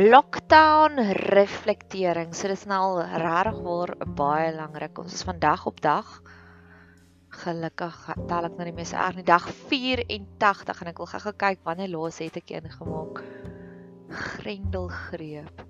[0.00, 2.32] lockdown reflektering.
[2.32, 4.98] So dis nou al regtig waar baie lank.
[4.98, 6.08] Ons is vandag op dag
[7.40, 11.60] gelukkig tel ek nou die meeste erg nie dag 84 en ek wil gou-gou kyk
[11.68, 13.20] wanneer laas het ek een gemaak.
[14.10, 15.62] Grendelgreep.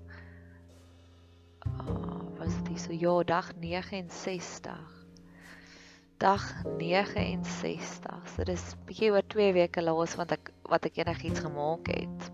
[1.67, 4.79] Oh, was dit so ja, dag 69.
[6.23, 6.47] Dag
[6.79, 8.31] 69.
[8.35, 12.31] So dis bietjie oor 2 weke laas want ek wat ek enigiets gemaak het.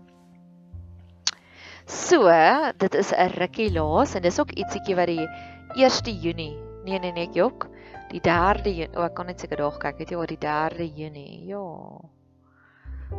[1.88, 2.28] So,
[2.76, 5.28] dit is 'n rukkie laas en dis ook ietsiekie wat die
[5.74, 6.56] 1 Junie.
[6.84, 7.68] Nee nee nee, jok
[8.10, 10.86] die 3de Junie, oh, ek kan net seker daag kyk, weet jy oor die 3de
[10.96, 11.46] Junie.
[11.48, 11.64] Ja.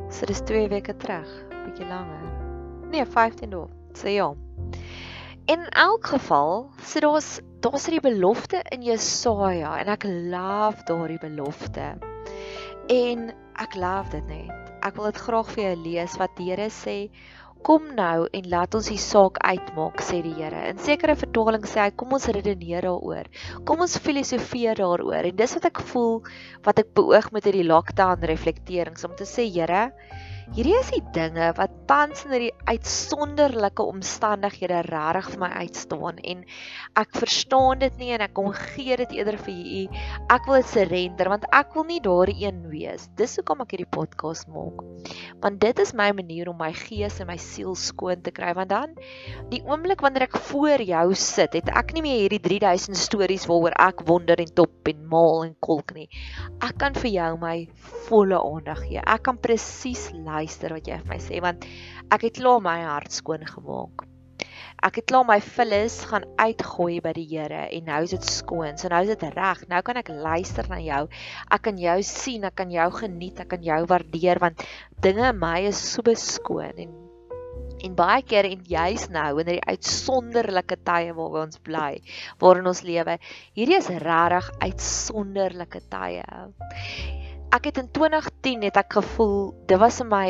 [0.10, 1.30] So dis 2 weke terug,
[1.66, 2.26] bietjie langer.
[2.92, 3.68] Nee, 15 dae.
[3.94, 4.34] So ja.
[5.50, 11.98] In elk geval, so daar's daar's hierdie belofte in Jesaja en ek love daardie belofte.
[12.88, 14.72] En ek love dit net.
[14.86, 17.10] Ek wil dit graag vir jou lees wat die Here sê
[17.68, 20.62] Kom nou en laat ons die saak uitmaak, sê die Here.
[20.72, 23.28] In sekere vertalings sê hy, kom ons redeneer daaroor.
[23.68, 25.28] Kom ons filosofeer daaroor.
[25.28, 26.22] En dis wat ek voel
[26.68, 29.90] wat ek beoog met hierdie lockdown reflekterings om te sê, Here,
[30.50, 36.40] Hierdie is die dinge wat tans in hierdie uitsonderlike omstandighede regtig vir my uitstaan en
[36.98, 39.84] ek verstaan dit nie en ek kom gee dit eerder vir u.
[40.34, 43.06] Ek wil dit surrender want ek wil nie daardie een wees.
[43.20, 44.82] Dis hoekom ek hierdie podcast maak.
[45.46, 48.74] Want dit is my manier om my gees en my siel skoon te kry want
[48.74, 48.98] dan
[49.54, 53.78] die oomblik wanneer ek voor jou sit, het ek nie meer hierdie 3000 stories waaroor
[53.86, 56.10] ek wonder en top en maal en kolk nie.
[56.66, 57.56] Ek kan vir jou my
[58.10, 59.06] volle aandag gee.
[59.06, 61.66] Ek kan presies luister wat jy vir my sê want
[62.12, 64.06] ek het klaar my hart skoon gemaak.
[64.80, 68.78] Ek het klaar my vullis gaan uitgooi by die Here en nou is dit skoon.
[68.80, 69.66] So nou is dit reg.
[69.68, 71.02] Nou kan ek luister na jou.
[71.52, 74.64] Ek kan jou sien, ek kan jou geniet, ek kan jou waardeer want
[75.04, 76.96] dinge in my is so beskoon en
[77.80, 81.92] en baie keer en juis nou in hierdie uitsonderlike tye waar ons bly,
[82.44, 83.16] waarin ons lewe.
[83.56, 86.26] Hierdie is regtig uitsonderlike tye
[87.50, 89.38] ek het in 2010 het ek gevoel
[89.70, 90.30] dit was vir my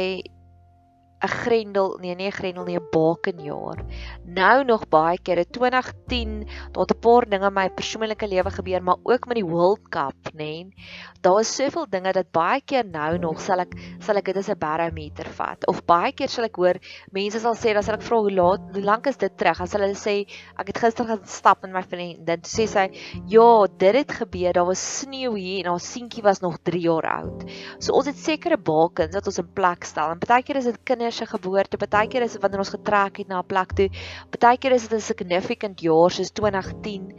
[1.22, 3.84] 'n grendel, nee nee 'n grendel nie 'n bakenjaar.
[4.25, 8.84] Nou nog baie kere 2010, daar het 'n paar dinge in my persoonlike lewe gebeur,
[8.84, 10.38] maar ook met die World Cup, nê.
[10.38, 10.74] Nee.
[11.22, 14.50] Daar is soveel dinge dat baie keer nou nog sal ek sal ek dit as
[14.50, 16.80] 'n barometer vat of baie keer sal ek hoor
[17.12, 19.59] mense sal sê dan sal ek vra hoe laat hoe lank is dit terug?
[19.59, 20.25] As hulle sê
[20.57, 22.88] ek het gister gaan stap met my vriend, dan sê sy
[23.28, 27.03] ja, dit het gebeur, daar was sneeu hier en haar seentjie was nog 3 jaar
[27.03, 27.44] oud.
[27.80, 30.84] So ons het sekere bakens wat ons in plek stel en baie keer is dit
[30.86, 31.78] kinders se geboorte.
[31.78, 33.90] Partykeer is dit wanneer ons getrek het na 'n plek toe.
[34.30, 37.14] Partykeer is dit 'n significant jaar soos 2010.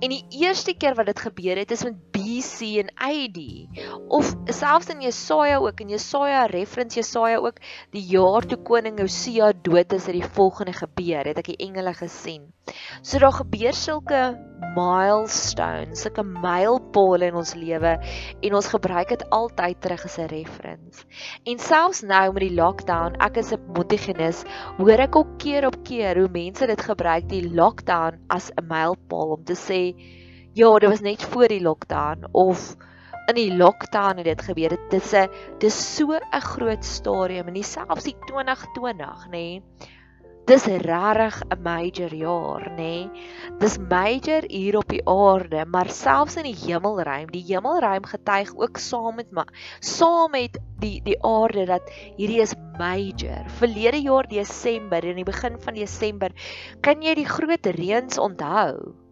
[0.00, 3.38] En die eerste keer wat dit gebeur het is met BC en AD.
[4.08, 7.58] Of selfs in Jesaja ook en Jesaja reference Jesaja ook
[7.90, 11.24] die jaar toe koning Josia dood is, het die volgende gebeur.
[11.24, 12.52] Het ek die engele gesien.
[13.02, 14.20] So daar gebeur sulke
[14.74, 17.92] milestones, sulke mylpale in ons lewe
[18.42, 21.04] en ons gebruik dit altyd terug as 'n reference.
[21.44, 24.44] En selfs nou met die lockdown, ek is 'n motigenis,
[24.78, 29.36] hoor ek ook keer op keer hoe mense dit gebruik die lockdown as 'n mylpaal
[29.38, 29.94] om te sê
[30.54, 32.76] ja, dit was net voor die lockdown of
[33.26, 34.68] in die lockdown het dit gebeur.
[34.68, 39.30] Dit is 'n dis so 'n groot stadium en selfs die 2020, nê.
[39.30, 39.62] Nee,
[40.44, 42.76] Dis regtig 'n major jaar, nê?
[42.76, 43.22] Nee?
[43.60, 48.76] Dis major hier op die aarde, maar selfs in die hemelruim, die hemelruim getuig ook
[48.76, 49.44] saam met my,
[49.80, 51.88] saam met die die aarde dat
[52.18, 53.48] hierdie is major.
[53.56, 56.36] Verlede jaar Desember, in die begin van Desember,
[56.82, 59.03] kan jy die groot reëns onthou?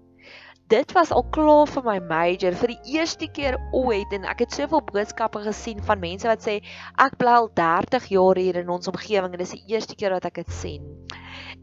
[0.72, 4.54] Dit was al klaar vir my major vir die eerste keer ooit en ek het
[4.56, 6.54] soveel boodskappe gesien van mense wat sê
[7.04, 10.30] ek bly al 30 jaar hier in ons omgewing en dis die eerste keer wat
[10.30, 10.86] ek dit sien.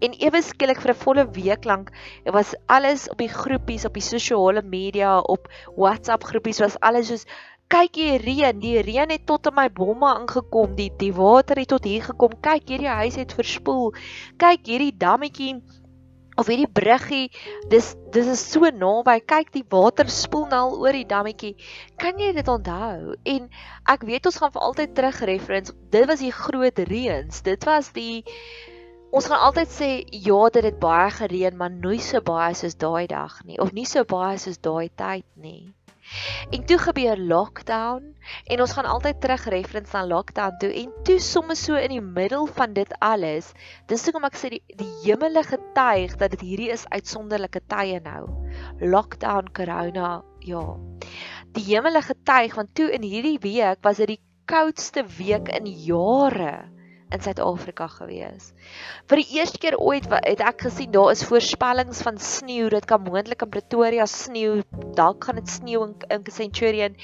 [0.06, 1.90] En ewe skielik vir 'n volle week lank
[2.38, 7.26] was alles op die groepies op die sosiale media op WhatsApp groepies was alles soos
[7.70, 11.70] kyk hier reën, die reën het tot in my bomme ingekom, die die water het
[11.70, 12.34] tot hier gekom.
[12.42, 13.94] Kyk hierdie huis het verspoel.
[14.38, 15.62] Kyk hierdie dammetjie
[16.40, 17.28] of hierdie bruggie
[17.72, 19.20] dis dis is so naby.
[19.28, 21.56] Kyk die water spoel nou al oor die dammetjie.
[22.00, 23.16] Kan jy dit onthou?
[23.28, 23.50] En
[23.92, 25.76] ek weet ons gaan vir altyd terug reference.
[25.92, 27.44] Dit was die groot reëns.
[27.46, 28.24] Dit was die
[29.12, 29.90] ons gaan altyd sê
[30.28, 33.60] ja dit het baie gereën maar nooit so baie soos daai dag nie.
[33.60, 35.74] Of nie so baie soos daai tyd nie
[36.50, 38.16] En toe gebeur lockdown
[38.46, 42.02] en ons gaan altyd terug reference na lockdown toe en toe somme so in die
[42.02, 43.52] middel van dit alles,
[43.92, 48.24] dis hoekom ek sê die, die hemele getuig dat dit hierdie is uitsonderlike tye nou.
[48.82, 50.66] Lockdown, corona, ja.
[51.54, 56.79] Die hemele getuig want toe in hierdie week was dit die koudste week in jare
[57.10, 58.52] in Suid-Afrika gewees.
[59.10, 62.70] Vir die eerste keer ooit het ek gesien daar is voorspellings van sneeu.
[62.70, 64.62] Dit kan moontlik in Pretoria sneeu,
[64.98, 66.98] dalk gaan dit sneeu in, in Centurion.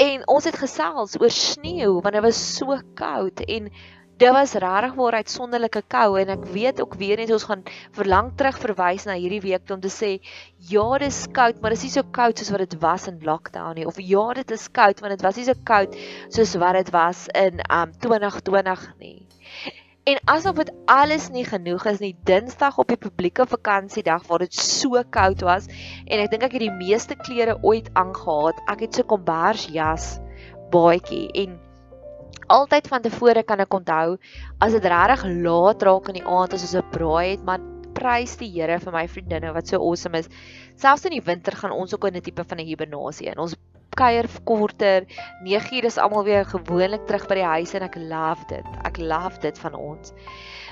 [0.00, 3.70] En ons het gesels oor sneeu want dit was so koud en
[4.20, 7.62] dit was regtig waar uitsonderlike kou en ek weet ook weer eens ons gaan
[7.96, 10.10] verlang terug verwys na hierdie week om te sê
[10.68, 13.78] ja dis koud maar dit is nie so koud soos wat dit was in lockdown
[13.78, 13.86] nie.
[13.88, 15.96] Of ja dit is koud want dit was nie so koud
[16.28, 19.16] soos wat dit was in um 2020 nie.
[20.04, 24.54] En asof dit alles nie genoeg is nie Dinsdag op die publieke vakansiedag waar dit
[24.54, 25.72] so koud was
[26.04, 29.66] en ek dink ek het die meeste klere ooit aangetree ek het so 'n kombers
[29.72, 30.12] jas
[30.76, 31.69] baadjie en
[32.50, 34.18] altyd van tevore kan ek onthou
[34.60, 37.60] as dit regtig laat raak in die aand as ons 'n braai het, maar
[37.94, 40.28] prys die Here vir my vriendinne wat so awesome is.
[40.76, 43.38] Selfs in die winter gaan ons ook in 'n tipe van 'n hibernasie in.
[43.38, 43.56] Ons
[43.96, 45.06] kuier korter.
[45.44, 48.66] 9uur is almal weer gewoonlik terug by die huis en ek love dit.
[48.84, 50.14] Ek love dit van ons.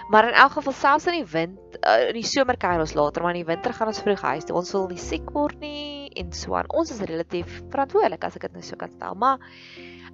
[0.08, 3.22] Maar in elk geval selfs in die wind uh, in die somer kuier ons later,
[3.22, 4.56] maar in die winter gaan ons vroeg huis toe.
[4.56, 6.70] Ons wil nie siek word nie en so aan.
[6.72, 9.36] Ons is relatief verantwoordelik as ek dit nou so kan stel, maar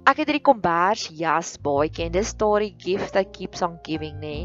[0.05, 4.35] ek het hierdie kombers jas baadjie en dis daardie gift that keeps on giving nê.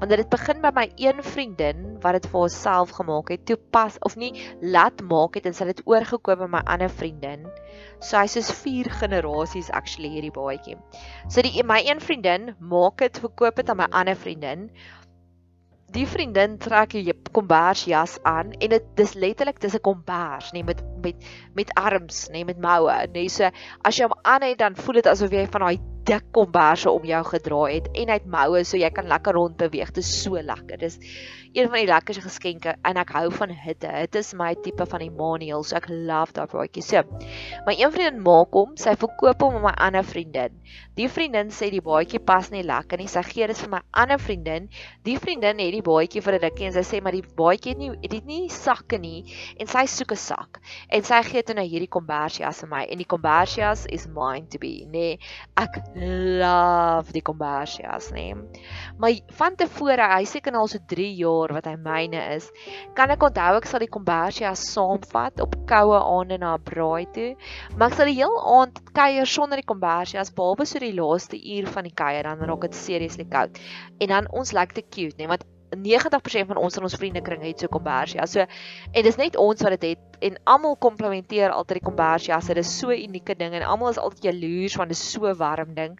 [0.00, 3.98] Want dit begin by my een vriendin wat dit vir haarself gemaak het toe pas
[4.08, 4.32] of nie
[4.62, 7.44] laat maak het en sy het dit oorgekoop by my ander vriendin.
[8.00, 10.78] So hy's soos vier generasies actually hierdie baadjie
[11.28, 14.70] so die my een vriendin maak dit verkoop dit aan my ander vriendin
[15.94, 20.64] die vriendin trek 'n kombers jas aan en dit dis letterlik dis 'n kombers nê
[20.64, 21.16] met met
[21.54, 23.50] met arms nê met moue nê so
[23.82, 27.04] as jy hom aan het dan voel dit asof jy van daai dik komberse om
[27.04, 30.22] jou gedra het en hy het moue so jy kan lekker rond beweeg dit is
[30.22, 30.98] so lekker dis
[31.52, 33.90] een van die lekkerste geskenke en ek hou van hitte.
[34.04, 36.82] Dit is my tipe van Emmanuel, so ek love daai broodjie.
[36.86, 37.02] So,
[37.66, 40.54] my een vriendin maak hom, sy verkoop hom aan my ander vriendin.
[40.94, 43.08] Die vriendin sê die baadjie pas nie lekker nie.
[43.10, 44.68] Sy gee dit vir my ander vriendin.
[45.06, 47.78] Die vriendin het die baadjie vir 'n rukkie en sy sê maar die baadjie het
[47.78, 49.24] nie het dit nie sakke nie
[49.58, 50.60] en sy soek 'n sak.
[50.88, 54.58] En sy gee toe nou hierdie kombersias vir my en die kombersias is mine to
[54.58, 54.90] be, nê.
[54.90, 55.18] Nee,
[55.56, 58.30] ek love die kombersias, nê.
[58.34, 58.62] Nee.
[59.00, 62.50] Maar van tevore, hy seker nou al so 3 jaar wat hy myne is,
[62.98, 67.34] kan ek onthou ek sal die kombersia saamvat op koue aande na 'n braai toe,
[67.76, 71.36] maar ek sal die heel aand kuier sonder die kombersia as behalwe so die laaste
[71.36, 73.58] uur van die kuier dan raak dit seriously koud.
[74.00, 75.44] En dan ons lyk te cute, nee, want
[75.76, 78.26] 90% van ons in ons vriendekring het so kombersia.
[78.26, 82.40] So en dis net ons wat dit het en almal komplimenteer altyd die kombersia.
[82.40, 85.74] Dit is so unieke ding en almal is altyd jaloers want dit is so warm
[85.74, 85.98] ding.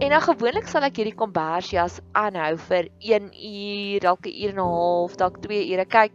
[0.00, 4.60] En dan gewoonlik sal ek hierdie kombersias aanhou vir 1 uur, dalk 'n uur en
[4.60, 5.84] 'n half, dalk 2 ure.
[5.84, 6.12] Kyk,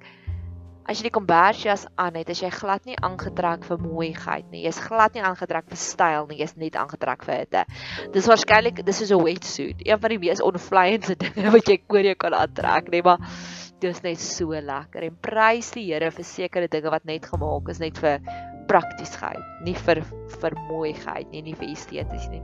[0.87, 4.63] as jy die kombersias aan het, is jy glad nie aangetrek vir mooiheid nie.
[4.63, 7.63] Jy's glad nie aangetrek vir styl nie, jy's net aangetrek vir hitte.
[8.13, 12.07] Dis waarskynlik dis is 'n wetsuit, een van die mees onvleiende dinge wat jy oor
[12.11, 13.19] jou kan aantrek, nee, maar
[13.79, 15.03] dit is net so lekker.
[15.03, 18.23] En prys die Here vir sekere dinge wat net gemaak is net vir
[18.67, 20.03] praktiesheid, nie vir
[20.39, 22.43] vir mooiheid nie, nie vir esteties nie.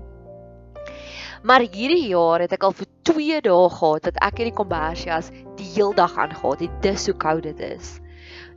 [1.43, 5.67] Maar hierdie jaar het ek al vir 2 dae gehad dat ek hierdie kombersias die
[5.75, 6.81] heel dag aangehad het.
[6.81, 7.99] Dis hoe koud dit is.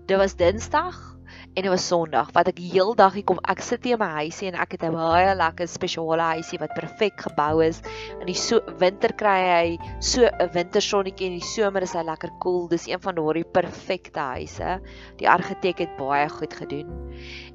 [0.07, 1.17] Dit was Dinsdag
[1.59, 3.41] en dit was Sondag wat ek heeldag hier kom.
[3.51, 6.77] Ek sit hier in my huisie en ek het 'n baie lekker spesiale huisie wat
[6.79, 7.81] perfek gebou is.
[8.21, 12.05] In die so winter kry hy so 'n wintersonnetjie en in die somer is hy
[12.07, 12.39] lekker koel.
[12.39, 12.69] Cool.
[12.69, 14.81] Dis een van daardie perfekte huise.
[15.19, 16.87] Die argitek het baie goed gedoen.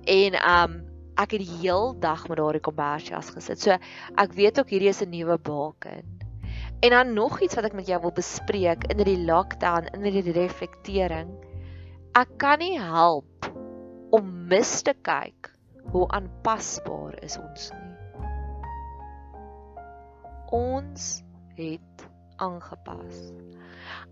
[0.03, 0.83] En um
[1.15, 3.61] ek het die heel dag met daardie kombersias gesit.
[3.61, 3.71] So
[4.17, 6.03] ek weet ook hierdie is 'n nuwe baken.
[6.81, 10.33] En dan nog iets wat ek met jou wil bespreek in hierdie lockdown, in hierdie
[10.33, 11.29] reflektering.
[12.11, 13.45] Ek kan nie help
[14.11, 15.47] om mis te kyk
[15.93, 18.25] hoe aanpasbaar is ons nie.
[20.57, 21.05] Ons
[21.55, 22.03] het
[22.43, 23.21] aangepas.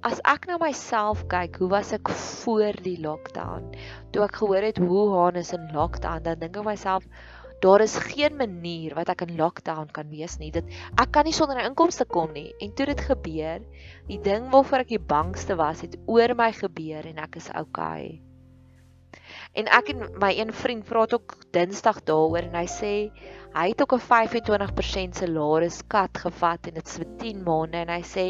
[0.08, 3.68] As ek na myself kyk, hoe was ek voor die lockdown?
[4.16, 7.04] Toe ek gehoor het hoe Haan is in lockdown, dan dink ek myself,
[7.62, 10.52] daar is geen manier wat ek in lockdown kan wees nie.
[10.52, 10.66] Dit
[10.98, 12.54] ek kan nie sonder 'n inkomste kom nie.
[12.60, 13.62] En toe dit gebeur,
[14.10, 18.18] Die ding waarvoor ek die bangste was, het oor my gebeur en ek is okay.
[19.54, 22.94] En ek en my een vriend praat ook Dinsdag daaroor en hy sê
[23.54, 28.02] hy het ook 'n 25% salaris kat gevat en dit vir 10 maande en hy
[28.02, 28.28] sê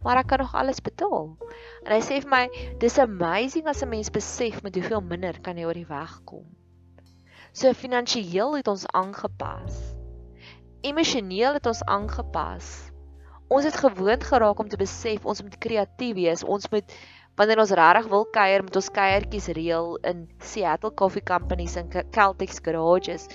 [0.00, 1.36] maar ek kan nog alles betaal.
[1.84, 2.44] En hy sê vir my
[2.80, 6.55] dis amazing as 'n mens besef met hoeveel minder kan jy oor die weg kom.
[7.56, 9.80] So finansiëel het ons aangepas.
[10.84, 12.74] Emosioneel het ons aangepas
[13.48, 16.42] ons het gewoond geraak om te besef ons moet kreatief wees.
[16.42, 16.96] Ons moet
[17.36, 22.58] wanneer ons regtig wil kuier, moet ons kuiertjies reël in Seattle Coffee Companies en Celtics
[22.64, 23.28] garages.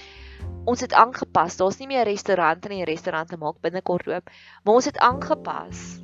[0.66, 1.58] Ons het aangepas.
[1.58, 4.32] Daar's nie meer restaurante nie, restaurante maak binnekort oop,
[4.66, 6.02] maar ons het aangepas.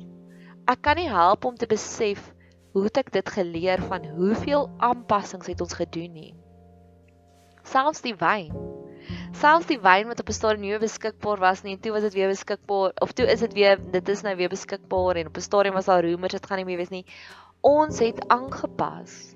[0.68, 2.32] Ek kan nie help om te besef
[2.72, 6.32] hoe het ek dit geleer van hoeveel aanpassings het ons gedoen nie.
[7.68, 8.52] Selfs die wyn.
[9.36, 12.28] Selfs die wyn wat op 'n stadium nie beskikbaar was nie, toe was dit weer
[12.28, 15.74] beskikbaar of toe is dit weer dit is nou weer beskikbaar en op 'n stadium
[15.74, 17.04] was daar roemers dit gaan nie meer wees nie.
[17.60, 19.34] Ons het aangepas.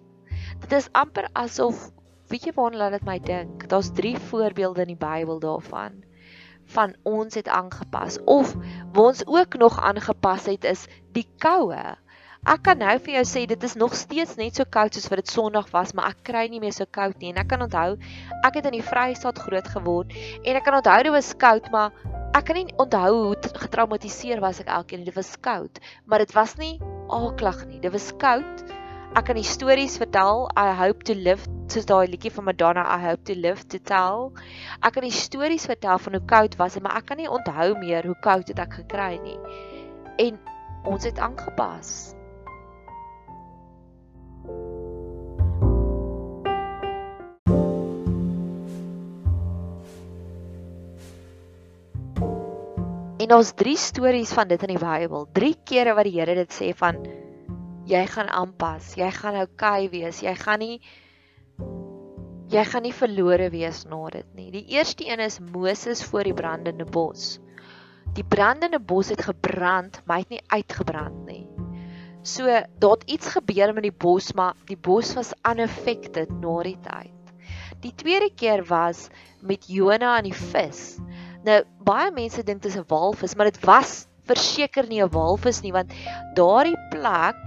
[0.61, 1.91] Dit is amper asof
[2.29, 3.69] weet jy waarna laat dit my dink?
[3.69, 6.03] Daar's 3 voorbeelde in die Bybel daarvan
[6.73, 8.55] van ons het aangepas of
[8.93, 11.97] waar ons ook nog aangepas het is die koue.
[12.43, 15.21] Ek kan nou vir jou sê dit is nog steeds net so koud soos wat
[15.21, 17.93] dit Sondag was, maar ek kry nie meer so koud nie en ek kan onthou
[18.49, 21.93] ek het in die Vrystaat groot geword en ek kan onthou dit was koud, maar
[22.35, 26.57] ek kan nie onthou hoe getraumatiseer was ek elkeen dit was koud, maar dit was
[26.59, 26.81] nie
[27.15, 27.79] aaklag nie.
[27.85, 28.65] Dit was koud.
[29.15, 30.49] Ek kan die stories vertel.
[30.59, 34.33] I hope to live soos daai liedjie van Madonna I hope to live to tell.
[34.81, 38.03] Ek kan die stories vertel van hoe koud was, maar ek kan nie onthou meer
[38.11, 39.39] hoe koud dit ek gekry nie.
[40.27, 40.43] En
[40.91, 42.17] ons het aangepas.
[53.23, 55.29] En ons drie stories van dit in die Bybel.
[55.37, 56.97] Drie kere wat die Here dit sê van
[57.87, 60.81] jy gaan aanpas, jy gaan oukei okay wees, jy gaan nie
[62.53, 64.49] jy gaan nie verlore wees na dit nie.
[64.57, 67.39] Die eerste een is Moses voor die brandende bos.
[68.17, 71.47] Die brandende bos het gebrand, maar het nie uitgebrand nie.
[72.27, 76.79] So daar het iets gebeur met die bos, maar die bos was unaffected na die
[76.83, 77.35] tyd.
[77.83, 79.09] Die tweede keer was
[79.41, 80.99] met Jona en die vis.
[81.47, 85.63] Nou baie mense dink dit is 'n walvis, maar dit was verseker nie 'n walvis
[85.63, 85.91] nie want
[86.35, 87.41] daardie plek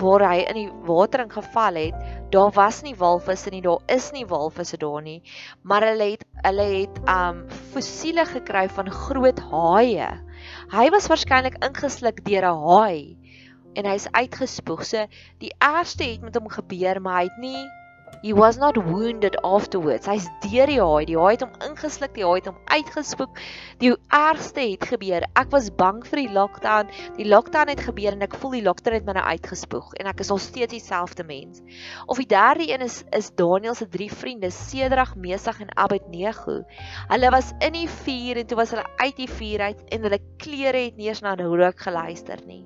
[0.00, 1.94] waar hy in die water ingeval het,
[2.30, 5.22] daar was nie walvisse nie, daar is nie walvisse daar nie,
[5.62, 10.10] maar hulle het hulle het um fossiele gekry van groot haie.
[10.72, 13.16] Hy was waarskynlik ingesluk deur 'n haai
[13.76, 14.84] en hy's uitgespoeg.
[14.84, 15.06] So
[15.38, 17.64] die ergste het met hom gebeur, maar hy het nie
[18.22, 20.06] He was not wounded afterwards.
[20.08, 21.04] Hy's deur die haai.
[21.06, 23.40] Die haai het hom ingesluk, die haai het hom uitgespoek.
[23.82, 25.26] Die ergste het gebeur.
[25.38, 26.90] Ek was bang vir die lockdown.
[27.18, 30.22] Die lockdown het gebeur en ek voel die lockdown het my nou uitgespoeg en ek
[30.24, 31.60] is nog steeds dieselfde mens.
[32.10, 36.62] Of die derde een is is Daniel se drie vriende, Sedrag, Mesag en Abednego.
[37.12, 40.22] Hulle was in die vuur en toe was hulle uit die vuur uit en hulle
[40.42, 42.64] klere het nie eens na rook geluister nie.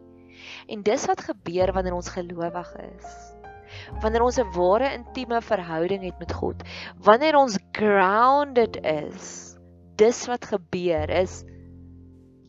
[0.70, 3.29] En dis wat gebeur wanneer ons gelowig is
[4.00, 6.62] wanneer ons 'n ware intieme verhouding het met God,
[6.98, 9.56] wanneer ons grounded is,
[9.96, 11.44] dis wat gebeur is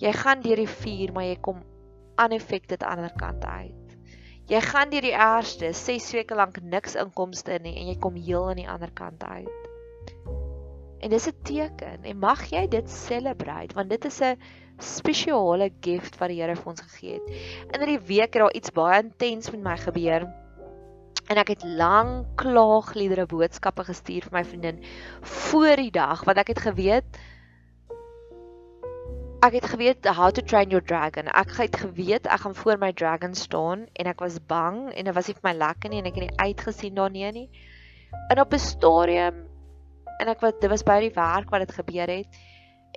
[0.02, 1.62] jy gaan deur die vuur, maar jy kom
[2.22, 3.78] unaffected aan die ander kant uit.
[4.50, 8.50] Jy gaan deur die eerste 6 weke lank niks inkomste nie en jy kom heel
[8.50, 9.70] aan die ander kant uit.
[11.02, 14.38] En dis 'n teken en mag jy dit celebrate want dit is 'n
[14.78, 17.28] spesiale gift wat die Here vir ons gegee het.
[17.74, 20.28] In hierdie week het daar iets baie intens met my gebeur
[21.30, 24.82] en ek het lank klaagliedere boodskappe gestuur vir my vriendin
[25.22, 27.22] voor die dag want ek het geweet
[29.42, 31.26] ek het geweet how to train your dragon.
[31.34, 35.16] Ek het geweet ek gaan voor my dragon staan en ek was bang en dit
[35.18, 37.48] was nie vir my lekker nie en ek het nie uitgesien daarna nie.
[38.30, 39.42] En op 'n stadium
[40.20, 42.28] en ek wat dit was by die werk wat dit gebeur het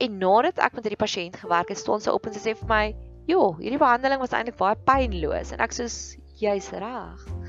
[0.04, 2.68] en nadat ek met hierdie pasiënt gewerk het staan sy op en sy sê vir
[2.68, 2.94] my
[3.26, 5.52] joh hierdie behandeling was eintlik baie pynloos.
[5.52, 5.88] En ek sê
[6.36, 7.43] jy's reg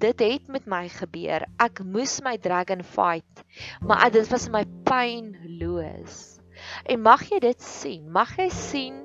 [0.00, 1.46] dit het met my gebeur.
[1.62, 3.44] Ek moes my dragon fight,
[3.80, 6.38] maar dit was my pynloos.
[6.86, 8.06] En mag jy dit sien?
[8.10, 9.02] Mag jy sien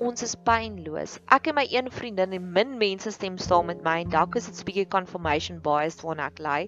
[0.00, 1.18] ons is pynloos.
[1.36, 4.48] Ek en my een vriendin en min mense stem saam met my en dalk is
[4.48, 6.58] dit 'n bietjie confirmation bias waarna ek lê.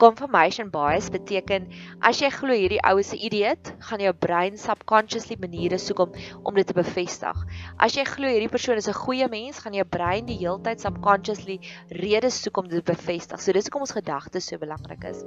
[0.00, 1.68] Confirmation bias beteken
[2.00, 6.12] as jy glo hierdie oue se idiot, gaan jou brein subconsciously maniere soek om
[6.44, 7.44] om dit te bevestig.
[7.78, 11.60] As jy glo hierdie persoon is 'n goeie mens, gaan jou brein die heeltyd subconsciously
[11.90, 13.40] redes soek om dit te bevestig.
[13.40, 15.22] So dis hoekom ons gedagtes so belangrik is.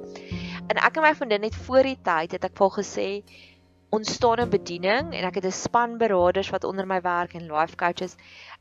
[0.67, 3.23] En ek en my vriendin het voor die tyd het ek vir gesê
[3.95, 7.47] ons staan in bediening en ek het 'n span beraders wat onder my werk en
[7.51, 8.17] life coaches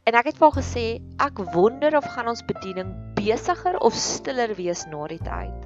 [0.07, 0.85] en ek het vir gesê
[1.27, 5.59] ek wonder of gaan ons bediening besigger of stiller wees na die tyd.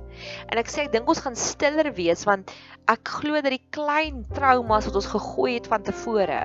[0.49, 2.51] En ek sê ek dink ons gaan stiller wees want
[2.89, 6.43] ek glo dat die klein traumas wat ons gegooi het van tevore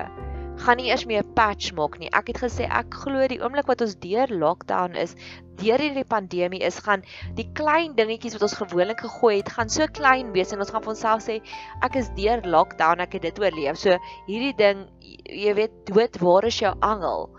[0.62, 2.10] gaan nie eers meer 'n patch maak nie.
[2.12, 5.14] Ek het gesê ek glo die oomblik wat ons deur lockdown is,
[5.62, 7.02] deur hierdie pandemie is, gaan
[7.38, 10.82] die klein dingetjies wat ons gewoonlik gegooi het, gaan so klein wees en ons gaan
[10.82, 11.40] vir onsself sê
[11.82, 13.76] ek is deur lockdown, ek het dit oorleef.
[13.76, 14.86] So hierdie ding,
[15.24, 17.30] jy weet, dood, waar is jou angel?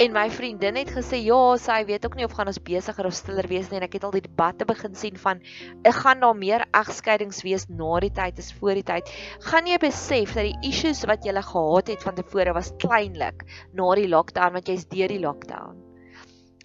[0.00, 3.12] En my vriendin het gesê ja, sy weet ook nie of gaan ons besigger of
[3.12, 5.42] stiller wees nie en ek het al die debatte begin sien van
[5.84, 9.10] ek gaan daar meer egskeidings wees na die tyd as voor die tyd.
[9.44, 13.44] Gaan jy besef dat die issues wat jy gehad het van tevore was kleinlik
[13.76, 15.76] na die lockdown want jy's deur die lockdown.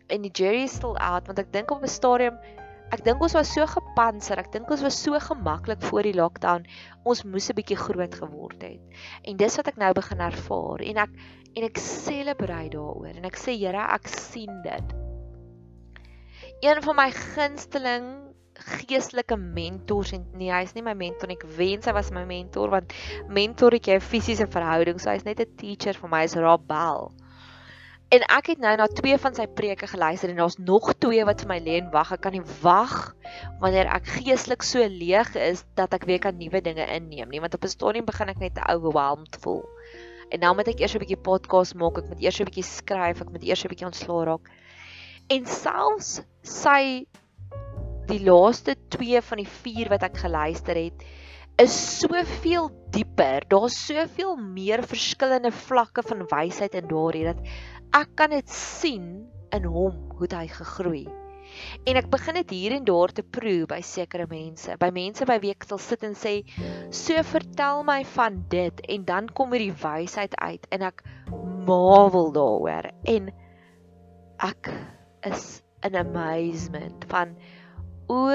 [0.07, 2.39] En die jury is still out want ek dink op 'n stadium
[2.93, 6.67] ek dink ons was so gepanser, ek dink ons was so gemaklik voor die lockdown.
[7.05, 8.81] Ons moes 'n bietjie groot geword het.
[9.23, 11.11] En dis wat ek nou begin ervaar en ek
[11.55, 14.95] en ek celebrate daaroor en ek sê Here, ek sien dit.
[16.61, 21.37] Een van my gunsteling geestelike mentors en nee, hy's nie my mentor nie.
[21.37, 22.93] Ek wens hy was my mentor want
[23.27, 26.67] mentor het jy 'n fisiese verhouding, so hy's net 'n teacher vir my, is Rob
[26.67, 27.11] Bell.
[28.13, 31.41] En ek het nou na twee van sy preke geluister en daar's nog twee wat
[31.41, 32.11] vir my lê en wag.
[32.13, 33.15] Ek kan nie wag
[33.63, 37.57] wanneer ek geestelik so leeg is dat ek weer kan nuwe dinge inneem nie, want
[37.57, 39.65] op 'n stadium begin ek net overwhelmed voel.
[40.29, 43.21] En nou moet ek eers 'n bietjie podcast maak, ek moet eers 'n bietjie skryf,
[43.21, 44.49] ek moet eers 'n bietjie ontslaa raak.
[45.29, 47.07] En selfs sy
[48.05, 51.01] die laaste 2 van die 4 wat ek geluister het,
[51.57, 53.45] is soveel dieper.
[53.47, 57.39] Daar's soveel meer verskillende vlakke van wysheid in daardie dat
[57.95, 59.05] ek kan dit sien
[59.55, 61.05] in hom hoe hy gegroei.
[61.87, 65.37] En ek begin dit hier en daar te proe by sekere mense, by mense by
[65.43, 66.41] wie ek sal sit en sê,
[66.91, 71.03] "So vertel my van dit" en dan kom hierdie wysheid uit en ek
[71.65, 73.31] marvel daaroor en
[74.39, 74.69] ek
[75.23, 77.35] is in amazement van
[78.09, 78.29] o,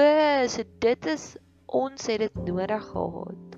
[0.47, 1.37] so dit is
[1.67, 3.57] ons het dit nodig gehad.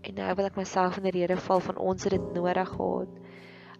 [0.00, 3.20] En nou wil ek myself in die rede val van ons het dit nodig gehad.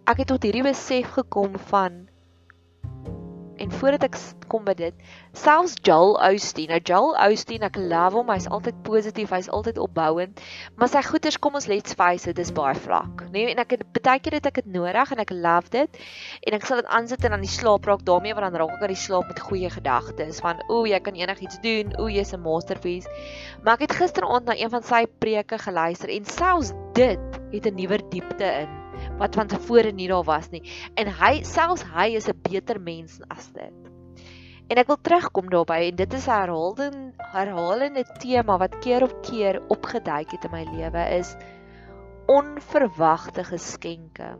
[0.09, 2.07] Ek het tot hierdie besef gekom van
[3.61, 4.15] En voordat ek
[4.49, 4.95] kom by dit,
[5.37, 10.41] selfs Joel Osteen, nou Joel Osteen, ek love hom, hy's altyd positief, hy's altyd opbouend,
[10.81, 13.21] maar sy goeters kom ons let's face it, dis baie vlak.
[13.35, 16.01] Nee, en ek het baie keer dit ek het nodig en ek love dit.
[16.49, 18.89] En ek sal dit aansit en dan die slaap raak daarmee want dan raak ek
[18.89, 22.41] aan die slaap met goeie gedagtes van o, jy kan enigiets doen, o, jy's 'n
[22.41, 23.09] masterpiece.
[23.61, 27.77] Maar ek het gisteraand na een van sy preke geluister en selfs dit het 'n
[27.77, 28.80] nuwer diepte in
[29.21, 30.63] wat van tevore nie daar was nie.
[30.97, 33.77] En hy selfs hy is 'n beter mens as dit.
[34.71, 39.21] En ek wil terugkom daarby en dit is 'n herhalende herhalende tema wat keer op
[39.21, 41.35] keer opgeduik het in my lewe is
[42.27, 44.37] onverwagte geskenke.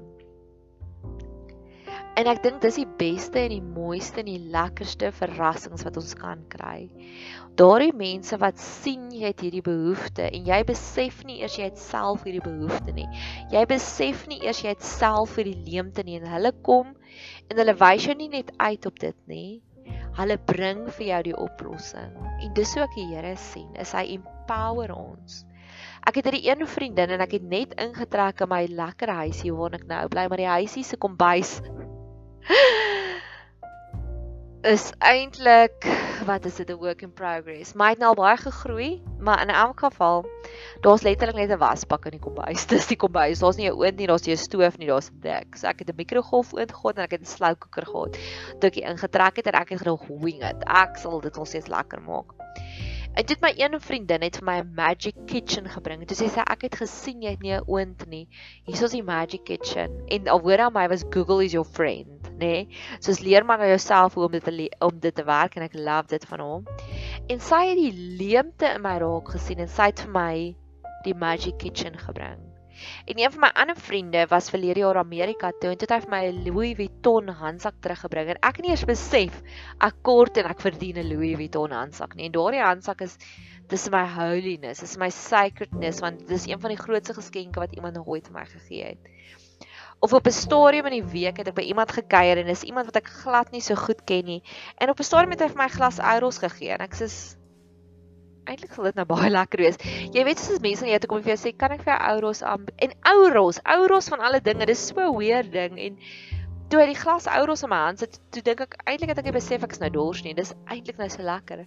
[2.20, 6.12] En ek dink dis die beste en die mooiste en die lekkerste verrassings wat ons
[6.20, 6.90] kan kry.
[7.60, 11.80] Daardie mense wat sien jy het hierdie behoefte en jy besef nie eers jy het
[11.80, 13.08] self hierdie behoefte nie.
[13.54, 16.92] Jy besef nie eers jy het self hierdie leemte nie en hulle kom
[17.48, 19.62] en hulle wys jou nie net uit op dit nie.
[20.20, 22.12] Hulle bring vir jou die oplossing.
[22.44, 25.46] En dis ook die Here sien, is hy empower ons.
[26.04, 29.80] Ek het hierdie een vriendin en ek het net ingetrek in my lekker huisie waar
[29.80, 31.62] ek nou bly, maar die huisie se kombuis
[34.62, 35.86] is eintlik
[36.26, 37.74] wat is dit 'n work in progress.
[37.74, 40.26] My het nou al baie gegroei, maar in elk geval
[40.82, 42.66] daar's letterlik net 'n wasbak in die kombuis.
[42.72, 43.40] Dis die kombuis.
[43.40, 45.56] Daar's nie 'n oond nie, daar's nie 'n stoof nie, daar's 'n dek.
[45.56, 48.18] So ek het 'n mikrogolf oond gehad en ek het 'n sloukkoker gehad.
[48.60, 50.64] Toe ek ingetrek het en ek het gedog wing it.
[50.66, 52.34] Ek sal dit ons steeds lekker maak.
[53.14, 56.06] En dit my een vriendin het vir my 'n magic kitchen gebring.
[56.08, 58.28] Toe sê sy ek het gesien jy het nie 'n oond nie.
[58.64, 60.04] Hier is die magic kitchen.
[60.08, 62.54] En alhoewel aan my was Google is your friend, nê?
[62.66, 63.00] Nee?
[63.00, 66.12] Soos leer maar jouself hoe om dit te om dit te werk en ek love
[66.12, 66.70] dit van hom.
[67.30, 70.34] En sy het die leemte in my raak gesien en sy het vir my
[71.06, 72.42] die magic kitchen gebring.
[73.06, 76.00] En een van my ander vriende was verlede jaar Amerika toe en toe het hy
[76.06, 79.42] vir my 'n Louis Vuitton handsak teruggebring en ek het nie eers besef
[79.88, 82.26] ek kort en ek verdien 'n Louis Vuitton handsak nie.
[82.26, 83.18] En daardie handsak is
[83.70, 87.96] dis my holiness, dis my sacredness want dis een van die grootste geskenke wat iemand
[87.96, 89.12] nog ooit vir my gegee het.
[90.02, 92.90] Of op 'n stadium in die week het ek by iemand gekuier en dis iemand
[92.90, 94.42] wat ek glad nie so goed ken nie.
[94.78, 97.08] En op 'n stadium het hy vir my glas Ouros gegee en ek sê
[98.50, 99.78] eintlik sal dit nou baie lekker wees.
[100.14, 102.42] Jy weet soos mense net kom en vir jou sê, "Kan ek vir jou Ouros
[102.44, 105.98] aan?" En Ouros, Ouros van alle dinge, dis so 'n weird ding en
[106.72, 109.34] toe hy die glas Ouros in my hand sit, toe dink ek eintlik het ek
[109.36, 110.32] besef ek is nou dors nie.
[110.38, 111.66] Dis eintlik nou so lekker.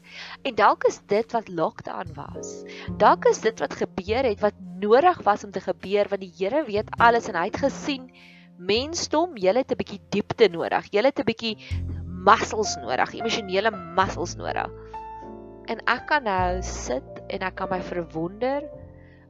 [0.48, 2.54] En dalk is dit wat lockdown was.
[3.02, 6.62] Dalk is dit wat gebeur het wat nodig was om te gebeur want die Here
[6.64, 8.08] weet alles en hy het gesien
[8.56, 10.88] mensdom, jy het 'n bietjie diepte nodig.
[10.92, 11.56] Jy het 'n bietjie
[12.24, 14.70] muscles nodig, emosionele muscles nodig.
[15.68, 18.64] En ek kan nou sit en ek kan my verwonder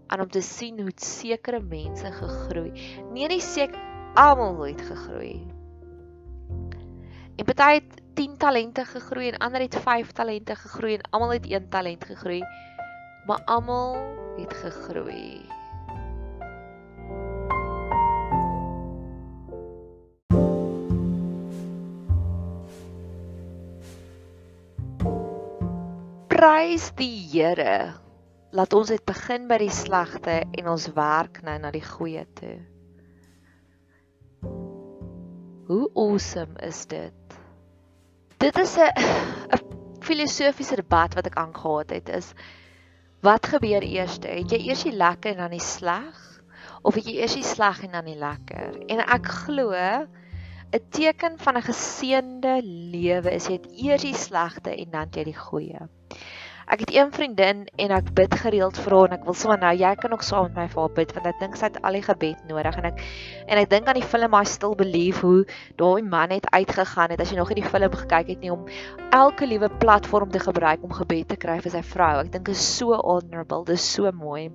[0.06, 2.70] aan om te sien hoe sekere mense gegroei.
[3.10, 3.78] Nee, nie seker
[4.14, 5.53] almal het gegroei.
[7.36, 11.46] En party het 10 talente gegroei en ander het 5 talente gegroei en almal het
[11.46, 12.42] 1 talent gegroei.
[13.26, 13.96] Maar almal
[14.36, 15.42] het gegroei.
[26.26, 27.94] Prys die Here.
[28.50, 32.60] Laat ons dit begin by die slegte en ons werk nou na die goeie toe.
[35.66, 37.23] Hoe awesome is dit?
[38.44, 38.92] Dit is 'n
[39.56, 39.60] 'n
[40.04, 42.26] filosofiese debat wat ek aangehad het is
[43.24, 44.18] wat gebeur eers?
[44.20, 46.18] Het jy eers die lekker en dan die sleg
[46.82, 48.84] of het jy eers die sleg en dan die lekker?
[48.92, 52.60] En ek glo 'n teken van 'n geseënde
[52.92, 55.80] lewe is jy het eers die slegte en dan jy die goeie.
[56.64, 59.72] Ek het een vriendin en ek bid gereeld vir haar en ek wil sommer nou
[59.76, 61.98] jy kan ook saam met my vir haar bid want ek dink sy het al
[61.98, 63.02] die gebed nodig en ek
[63.44, 65.44] en ek dink aan die film I Still Believe hoe
[65.80, 68.64] daai man het uitgegaan het as jy nog nie die film gekyk het nie om
[69.12, 72.14] elke liewe platform te gebruik om gebed te kry vir sy vrou.
[72.24, 74.48] Ek dink is so honorable, dis so mooi.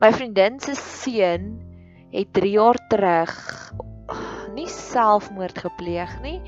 [0.00, 1.54] My vriendin se seun
[2.14, 3.63] het 3 jaar terug
[4.54, 6.38] nie selfmoord gepleeg nie,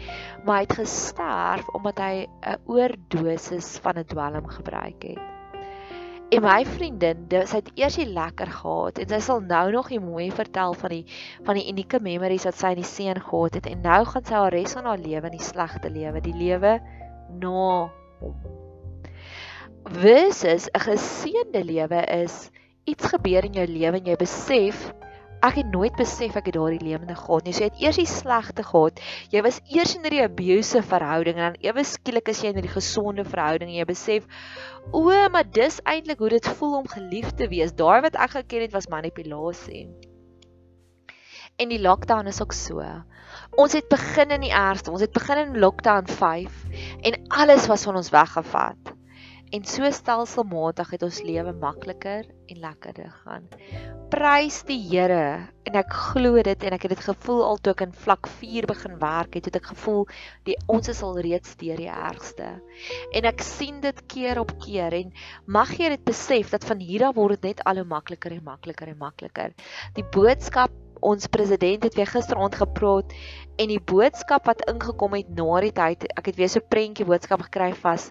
[0.45, 5.25] maar hy het gesterf omdat hy 'n oordosis van 'n dwelm gebruik het.
[6.27, 10.01] En my vriendin, sy het eers die lekker gehad en sy sal nou nog die
[10.03, 11.05] mooi vertel van die
[11.47, 14.35] van die unieke memories wat sy in die seën gehad het en nou gaan sy
[14.35, 16.81] haar res van haar lewe in die slegte lewe, die lewe
[17.39, 18.35] na hom.
[19.87, 22.51] Versus 'n geseënde lewe is
[22.91, 24.83] iets gebeur in jou lewe en jy besef
[25.45, 27.53] ek het nooit besef ek het daardie lewende gehad nie.
[27.53, 29.01] So jy het eers die slegte gehad.
[29.33, 32.69] Jy was eers in 'n abusive verhouding en dan ewe skielik is jy in 'n
[32.69, 34.27] gesonde verhouding en jy besef
[34.93, 37.73] o, maar dis eintlik hoe dit voel om geliefd te wees.
[37.73, 39.89] Daai wat ek geken het was manipulasie.
[41.57, 42.85] En die lockdown is ook so.
[43.57, 44.91] Ons het begin in die ergste.
[44.91, 46.65] Ons het begin in lockdown 5
[47.03, 48.93] en alles was van ons weggevat.
[49.55, 53.45] En so stelselmatig het ons lewe makliker en lekkerder gaan.
[54.11, 57.85] Prys die Here en ek glo dit en ek het dit gevoel al toe ek
[57.87, 60.03] in vlak 4 begin werk het, het ek gevoel
[60.49, 62.49] die ons is al reeds deur die ergste.
[63.15, 65.15] En ek sien dit keer op keer en
[65.47, 68.43] mag jy dit besef dat van hier af word dit net al hoe makliker en
[68.47, 69.55] makliker en makliker.
[69.95, 70.75] Die boodskap
[71.07, 73.13] ons president het weer gisteraand gepraat
[73.61, 77.07] en die boodskap wat ingekom het na die tyd, ek het weer so 'n prentjie
[77.07, 78.11] boodskap gekry vas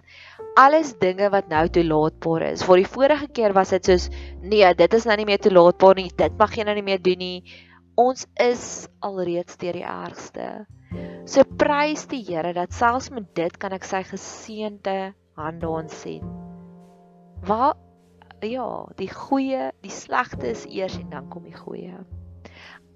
[0.56, 2.64] alles dinge wat nou toelaatbaar is.
[2.64, 4.08] Vir die vorige keer was dit soos
[4.40, 6.08] nee, dit is nou nie meer toelaatbaar nie.
[6.16, 7.38] Dit mag jy nou nie meer doen nie.
[8.00, 8.64] Ons is
[9.04, 10.48] alreeds deur die ergste.
[11.28, 14.96] So prys die Here dat selfs met dit kan ek sy geseënde
[15.36, 16.24] hande ons sien.
[17.46, 17.74] Waar
[18.44, 18.68] ja,
[19.00, 21.98] die goeie, die slegte is eers en dan kom die goeie.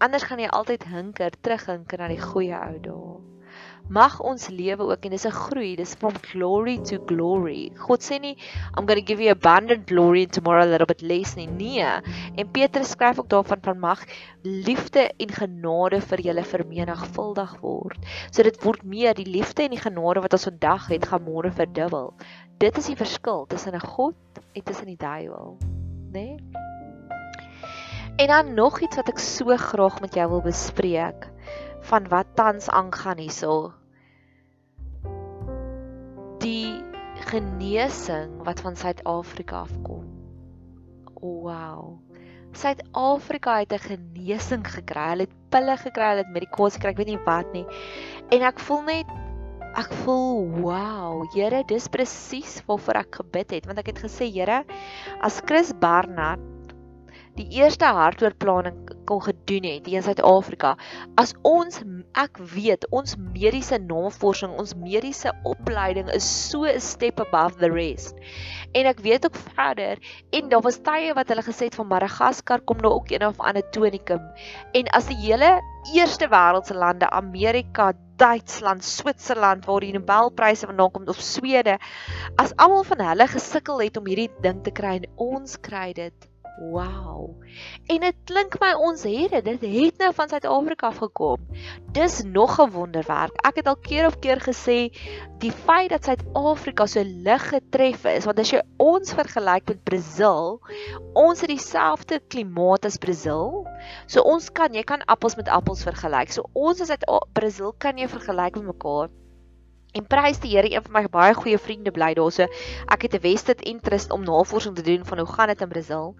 [0.00, 3.09] Anders gaan jy altyd hinker, terughinker na die goeie ou dae.
[3.90, 7.72] Mag ons lewe ook en dis 'n groei, dis from glory to glory.
[7.74, 8.36] God sê nie
[8.76, 11.46] I'm going to give you abundant glory and tomorrow a little bit less nie.
[11.46, 11.82] Nee.
[12.36, 14.04] En Petrus skryf ook daarvan van mag
[14.42, 17.98] liefde en genade vir julle vermenigvuldig word.
[18.30, 21.50] So dit word meer die liefde en die genade wat ons vandag het, gaan môre
[21.50, 22.14] verdubbel.
[22.58, 24.14] Dit is die verskil tussen 'n God
[24.52, 25.58] en tussen die duiwel,
[26.12, 26.38] né?
[26.38, 26.60] Nee?
[28.20, 31.30] En dan nog iets wat ek so graag met jou wil bespreek
[31.80, 33.72] van wat tans aangaan hierso.
[36.50, 36.82] Die
[37.30, 40.06] genesing wat van Suid-Afrika afkom.
[41.20, 42.00] Wow.
[42.52, 45.08] Suid-Afrika het 'n genesing gekry.
[45.12, 47.66] Hulle het pille gekry, hulle het medikasie gekry, ek weet nie wat nie.
[48.30, 49.06] En ek voel net
[49.78, 54.64] ek voel wow, Here, dis presies waarvoor ek gebid het, want ek het gesê, Here,
[55.22, 56.40] as Chris Barnard
[57.40, 58.76] die eerste hartoortplaning
[59.08, 60.74] kon gedoen het hier in Suid-Afrika.
[61.20, 61.80] As ons
[62.20, 68.14] ek weet ons mediese navorsing, ons mediese opleiding is so 'n step above the rest.
[68.74, 69.98] En ek weet ook verder
[70.30, 73.40] en daar was tye wat hulle gesê het van Madagaskar kom nou ook een of
[73.40, 74.20] ander tonikum.
[74.72, 75.60] En as die hele
[75.94, 81.78] eerste wêreldse lande, Amerika, Duitsland, Switserland waar die Nobelpryse vandaan kom of Swede,
[82.36, 86.29] as almal van hulle gesukkel het om hierdie ding te kry en ons kry dit
[86.58, 87.36] Wow.
[87.86, 91.46] En dit klink my ons het dit, dit het nou van Suid-Afrika af gekom.
[91.92, 93.36] Dis nog 'n wonderwerk.
[93.46, 94.92] Ek het al keer op keer gesê
[95.38, 100.60] die feit dat Suid-Afrika so lig getref is, want as jy ons vergelyk met Brasil,
[101.14, 103.66] ons het dieselfde klimaat as Brasil.
[104.06, 106.32] So ons kan, jy kan appels met appels vergelyk.
[106.32, 106.90] So ons as
[107.32, 109.08] Brasil kan jy vergelyk met mekaar.
[109.92, 112.30] En prys die Here, een van my baie goeie vriende bly daar.
[112.30, 112.46] So
[112.94, 116.14] ek het 'n vested interest om navorsing te doen van hoe gaan dit in Brasil.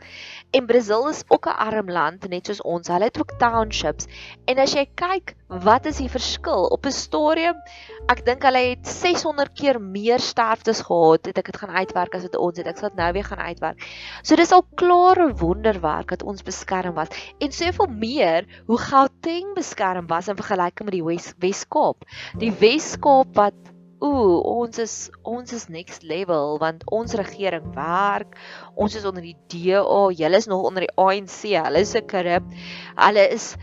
[0.50, 2.88] En Brasil is ook 'n arm land net soos ons.
[2.88, 4.06] Hulle het ook townships.
[4.44, 6.66] En as jy kyk, wat is die verskil?
[6.66, 7.56] Op 'n stadium,
[8.09, 12.22] ek dink hulle het 600 keer meer sterftes gehad het ek dit gaan uitwerk as
[12.22, 12.66] wat ons het.
[12.66, 13.78] Ek sal dit nou weer gaan uitwerk.
[14.22, 17.09] So dis al klare wonderwerk dat ons beskerm was.
[17.38, 22.04] En soveel meer hoe Gauteng beskerm was in vergelyking met die Wes Weskaap.
[22.38, 23.54] Die Weskaap wat
[24.04, 24.94] ooh, ons is
[25.28, 28.36] ons is next level want ons regering werk.
[28.74, 29.82] Ons is onder die DA,
[30.16, 31.42] julle is nog onder die ANC.
[31.52, 32.46] Hulle is se korrup.
[32.96, 33.54] Hulle is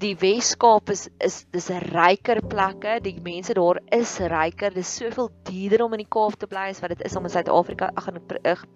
[0.00, 2.98] die Weskaap is is dis ryker plekke.
[3.04, 4.74] Die mense daar is ryker.
[4.74, 7.32] Dis soveel duurder om in die Kaap te bly as wat dit is om in
[7.32, 8.20] Suid-Afrika ag in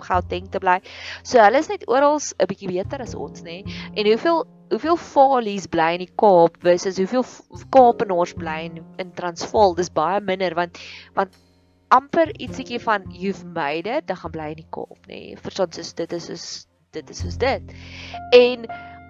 [0.06, 0.78] Gauteng te bly.
[1.22, 3.60] So hulle is net oral 'n bietjie beter as ons, nê.
[3.94, 7.24] En hoeveel hoeveel Falies bly in die Kaap versus hoeveel
[7.70, 9.74] Kaapenaars bly in, in Transvaal?
[9.74, 10.78] Dis baie minder want
[11.14, 11.36] want
[11.90, 15.36] amper ietsiekie van you've made it, dan gaan bly in die Kaap, nê.
[15.36, 16.46] Verstaan, soos dit is soos
[16.92, 17.74] dit is soos dit.
[18.32, 18.64] En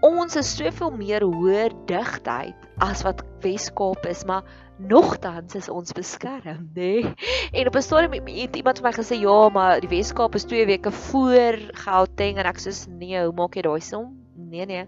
[0.07, 4.45] ons is soveel meer hoër digtheid as wat Weskaap is, maar
[4.81, 6.93] nogtans is ons beskerm, nê?
[7.05, 7.15] Nee?
[7.53, 10.67] En op 'n stadium het iemand vir my gesê, "Ja, maar die Weskaap is 2
[10.67, 14.87] weke voor Gauteng" en ek sê, "Nee, hoe maak jy daai som?" Nee, nee.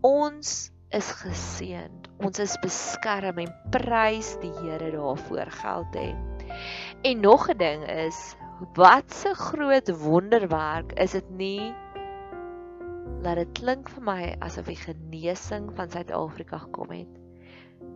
[0.00, 2.08] Ons is geseënd.
[2.18, 6.16] Ons is beskerm en prys die Here daarvoor, Gauteng.
[7.02, 8.36] En nog 'n ding is,
[8.74, 11.74] wat 'n groot wonderwerk is dit nie
[13.22, 17.18] laat dit klink vir my asof die genesing van Suid-Afrika gekom het.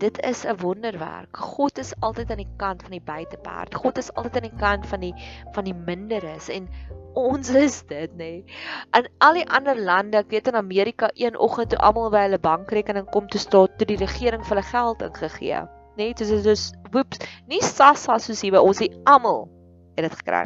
[0.03, 1.37] Dit is 'n wonderwerk.
[1.37, 3.75] God is altyd aan die kant van die buiteperd.
[3.75, 5.15] God is altyd aan die kant van die
[5.53, 6.69] van die minderes en
[7.15, 8.17] ons is dit nê.
[8.17, 8.45] Nee.
[8.93, 12.39] In al die ander lande, ek weet in Amerika een oggend toe almal by hulle
[12.39, 15.63] bankrekening kom te staan toe die regering vir hulle geld ingegee.
[15.97, 19.49] Net nee, soos dis woeps, nie sassa soos hier by ons nie, almal
[19.95, 20.45] het dit gekry.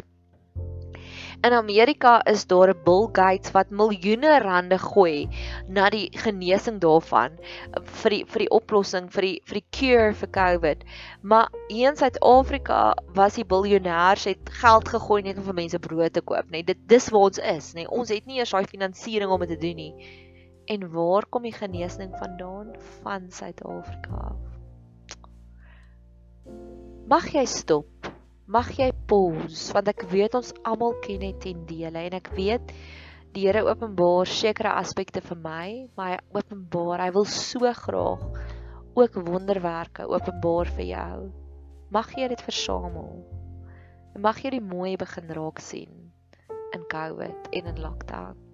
[1.41, 5.29] In Amerika is daar 'n Bill Gates wat miljoene rande gooi
[5.67, 7.37] na die genesing daarvan
[8.01, 10.83] vir die vir die oplossing vir die vir die cure vir COVID.
[11.21, 12.81] Maar hier in Suid-Afrika
[13.15, 16.83] was die biljoenêrs het geld gegooi net om vir mense brood te koop, net dit
[16.91, 19.75] dis waar ons is, net ons het nie eers daai finansiering om dit te doen
[19.75, 19.93] nie.
[20.67, 22.75] En waar kom die genesing vandaan?
[23.01, 24.35] Van Suid-Afrika.
[27.07, 28.08] Mag jy stop
[28.49, 32.73] mag jy pause want ek weet ons almal ken net ten dele en ek weet
[33.35, 38.25] die Here openbaar sekere aspekte vir my maar hy openbaar hy wil so graag
[38.97, 41.19] ook wonderwerke openbaar vir jou.
[41.93, 43.21] Mag jy dit versamel.
[44.15, 46.11] En mag jy die mooi begin raak sien
[46.75, 48.48] in COVID en in lockdown